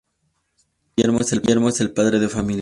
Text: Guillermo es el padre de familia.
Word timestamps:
Guillermo 0.97 1.69
es 1.69 1.79
el 1.81 1.93
padre 1.93 2.17
de 2.17 2.27
familia. 2.27 2.59